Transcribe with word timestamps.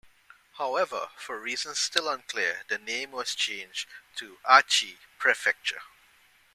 However, 0.53 1.11
for 1.15 1.39
reasons 1.39 1.77
still 1.77 2.09
unclear, 2.09 2.63
the 2.69 2.79
name 2.79 3.11
was 3.11 3.35
changed 3.35 3.87
to 4.15 4.39
Aichi 4.49 4.97
Prefecture. 5.19 5.83